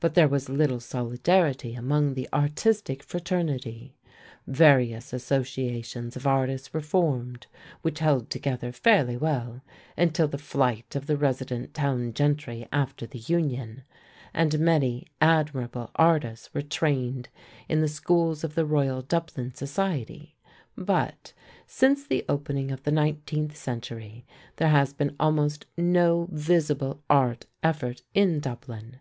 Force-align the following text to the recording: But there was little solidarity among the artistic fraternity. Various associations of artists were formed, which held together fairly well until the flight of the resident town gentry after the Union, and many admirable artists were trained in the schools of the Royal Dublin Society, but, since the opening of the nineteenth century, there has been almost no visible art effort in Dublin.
But 0.00 0.14
there 0.14 0.28
was 0.28 0.48
little 0.48 0.80
solidarity 0.80 1.74
among 1.74 2.14
the 2.14 2.26
artistic 2.32 3.02
fraternity. 3.02 3.98
Various 4.46 5.12
associations 5.12 6.16
of 6.16 6.26
artists 6.26 6.72
were 6.72 6.80
formed, 6.80 7.46
which 7.82 7.98
held 7.98 8.30
together 8.30 8.72
fairly 8.72 9.18
well 9.18 9.60
until 9.94 10.26
the 10.26 10.38
flight 10.38 10.96
of 10.96 11.06
the 11.06 11.18
resident 11.18 11.74
town 11.74 12.14
gentry 12.14 12.66
after 12.72 13.04
the 13.04 13.18
Union, 13.18 13.82
and 14.32 14.58
many 14.58 15.06
admirable 15.20 15.90
artists 15.96 16.54
were 16.54 16.62
trained 16.62 17.28
in 17.68 17.82
the 17.82 17.88
schools 17.88 18.42
of 18.42 18.54
the 18.54 18.64
Royal 18.64 19.02
Dublin 19.02 19.52
Society, 19.52 20.38
but, 20.78 21.34
since 21.66 22.06
the 22.06 22.24
opening 22.26 22.70
of 22.70 22.84
the 22.84 22.90
nineteenth 22.90 23.54
century, 23.54 24.24
there 24.56 24.70
has 24.70 24.94
been 24.94 25.14
almost 25.20 25.66
no 25.76 26.26
visible 26.32 27.02
art 27.10 27.44
effort 27.62 28.00
in 28.14 28.40
Dublin. 28.40 29.00